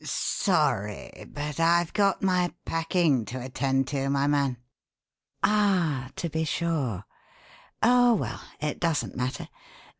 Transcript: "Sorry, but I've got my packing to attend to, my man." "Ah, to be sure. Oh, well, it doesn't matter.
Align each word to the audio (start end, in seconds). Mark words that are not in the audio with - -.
"Sorry, 0.03 1.29
but 1.31 1.59
I've 1.59 1.93
got 1.93 2.23
my 2.23 2.51
packing 2.65 3.23
to 3.25 3.39
attend 3.39 3.87
to, 3.89 4.09
my 4.09 4.25
man." 4.25 4.57
"Ah, 5.43 6.09
to 6.15 6.27
be 6.27 6.43
sure. 6.43 7.05
Oh, 7.83 8.15
well, 8.15 8.41
it 8.59 8.79
doesn't 8.79 9.15
matter. 9.15 9.47